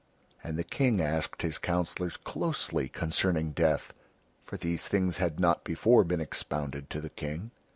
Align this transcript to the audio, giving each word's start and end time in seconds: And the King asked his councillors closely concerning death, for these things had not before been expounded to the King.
And 0.43 0.57
the 0.57 0.63
King 0.63 0.99
asked 0.99 1.43
his 1.43 1.59
councillors 1.59 2.17
closely 2.17 2.89
concerning 2.89 3.51
death, 3.51 3.93
for 4.41 4.57
these 4.57 4.87
things 4.87 5.17
had 5.17 5.39
not 5.39 5.63
before 5.63 6.03
been 6.03 6.19
expounded 6.19 6.89
to 6.89 7.01
the 7.01 7.09
King. 7.11 7.51